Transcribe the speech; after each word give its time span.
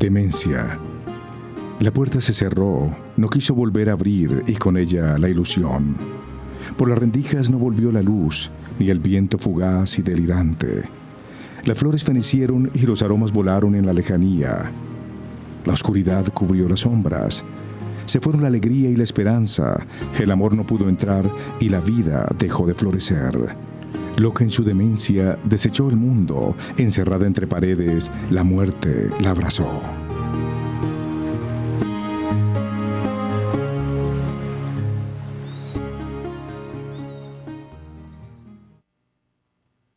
Demencia. 0.00 0.78
La 1.78 1.92
puerta 1.92 2.22
se 2.22 2.32
cerró, 2.32 2.90
no 3.18 3.28
quiso 3.28 3.54
volver 3.54 3.90
a 3.90 3.92
abrir 3.92 4.44
y 4.46 4.54
con 4.54 4.78
ella 4.78 5.18
la 5.18 5.28
ilusión. 5.28 5.94
Por 6.78 6.88
las 6.88 6.96
rendijas 6.96 7.50
no 7.50 7.58
volvió 7.58 7.92
la 7.92 8.00
luz, 8.00 8.50
ni 8.78 8.88
el 8.88 8.98
viento 8.98 9.36
fugaz 9.36 9.98
y 9.98 10.02
delirante. 10.02 10.84
Las 11.66 11.76
flores 11.76 12.02
fenecieron 12.02 12.70
y 12.72 12.86
los 12.86 13.02
aromas 13.02 13.30
volaron 13.30 13.74
en 13.74 13.84
la 13.84 13.92
lejanía. 13.92 14.72
La 15.66 15.74
oscuridad 15.74 16.26
cubrió 16.32 16.66
las 16.66 16.80
sombras. 16.80 17.44
Se 18.06 18.20
fueron 18.20 18.40
la 18.40 18.48
alegría 18.48 18.88
y 18.88 18.96
la 18.96 19.04
esperanza. 19.04 19.86
El 20.18 20.30
amor 20.30 20.54
no 20.54 20.66
pudo 20.66 20.88
entrar 20.88 21.30
y 21.60 21.68
la 21.68 21.82
vida 21.82 22.26
dejó 22.38 22.66
de 22.66 22.72
florecer. 22.72 23.54
Loca 24.18 24.44
en 24.44 24.50
su 24.50 24.64
demencia, 24.64 25.38
desechó 25.44 25.88
el 25.88 25.96
mundo. 25.96 26.56
Encerrada 26.76 27.26
entre 27.26 27.46
paredes, 27.46 28.10
la 28.30 28.44
muerte 28.44 29.10
la 29.20 29.30
abrazó. 29.30 29.99